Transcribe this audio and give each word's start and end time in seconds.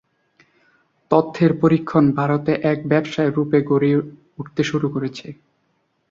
তথ্যের 1.11 1.51
পরীক্ষণ 1.61 2.05
ভারতে 2.17 2.51
এক 2.71 2.79
ব্যবসায়ের 2.87 3.35
রূপে 3.37 3.57
গড়ে 3.69 3.91
উঠতে 4.39 4.61
শুরু 4.63 4.87
করেছে। 4.89 5.27